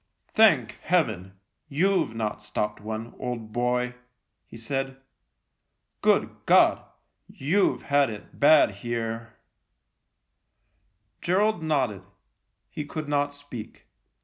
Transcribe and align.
"Thank 0.41 0.79
Heaven, 0.81 1.33
you've 1.69 2.15
not 2.15 2.41
stopped 2.41 2.81
one, 2.81 3.13
old 3.19 3.51
boy!" 3.53 3.93
he 4.49 4.57
said." 4.57 4.97
Good 6.01 6.27
God! 6.47 6.81
You've 7.27 7.83
had 7.83 8.09
it 8.09 8.39
bad 8.39 8.71
here." 8.81 9.37
THE 11.19 11.21
LIEUTENANT 11.21 11.21
35 11.21 11.21
Gerald 11.21 11.61
nodded; 11.61 12.01
he 12.71 12.83
could 12.83 13.07
not 13.07 13.31
speak. 13.31 13.85